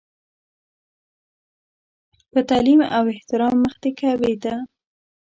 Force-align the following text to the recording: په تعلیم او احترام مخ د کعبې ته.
په 2.31 2.39
تعلیم 2.49 2.81
او 2.97 3.03
احترام 3.13 3.55
مخ 3.63 3.73
د 3.83 3.85
کعبې 3.99 4.33
ته. 4.43 4.53